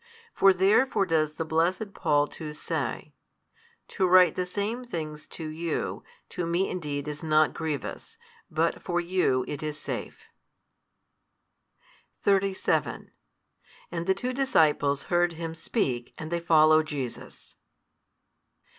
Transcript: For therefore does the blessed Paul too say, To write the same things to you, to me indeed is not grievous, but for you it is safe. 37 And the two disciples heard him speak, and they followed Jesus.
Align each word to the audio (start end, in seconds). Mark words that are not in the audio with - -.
For 0.33 0.51
therefore 0.51 1.05
does 1.05 1.33
the 1.35 1.45
blessed 1.45 1.93
Paul 1.93 2.25
too 2.25 2.53
say, 2.53 3.13
To 3.89 4.07
write 4.07 4.33
the 4.33 4.47
same 4.47 4.83
things 4.83 5.27
to 5.27 5.47
you, 5.47 6.03
to 6.29 6.47
me 6.47 6.67
indeed 6.71 7.07
is 7.07 7.21
not 7.21 7.53
grievous, 7.53 8.17
but 8.49 8.81
for 8.81 8.99
you 8.99 9.45
it 9.47 9.61
is 9.61 9.77
safe. 9.79 10.23
37 12.23 13.11
And 13.91 14.07
the 14.07 14.15
two 14.15 14.33
disciples 14.33 15.03
heard 15.13 15.33
him 15.33 15.53
speak, 15.53 16.15
and 16.17 16.31
they 16.31 16.39
followed 16.39 16.87
Jesus. 16.87 17.57